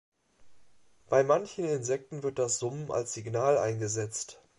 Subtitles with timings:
[1.09, 4.41] Bei manchen Insekten wird das Summen als Signal eingesetzt.